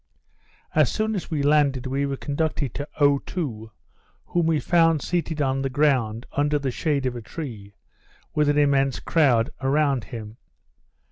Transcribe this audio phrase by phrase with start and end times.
[0.73, 3.69] As soon as we landed, we were conducted to Otoo,
[4.25, 7.75] whom we found seated on the ground, under the shade of a tree,
[8.33, 10.37] with an immense crowd around him.